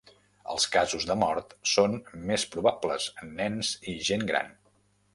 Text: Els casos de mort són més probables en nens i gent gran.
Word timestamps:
Els 0.53 0.63
casos 0.75 1.05
de 1.09 1.17
mort 1.25 1.53
són 1.73 1.95
més 2.31 2.49
probables 2.57 3.09
en 3.23 3.33
nens 3.45 3.75
i 3.95 3.99
gent 4.11 4.29
gran. 4.35 4.55